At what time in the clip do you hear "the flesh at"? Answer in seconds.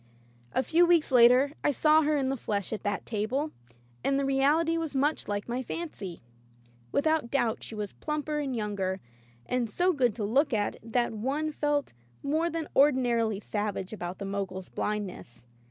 2.29-2.81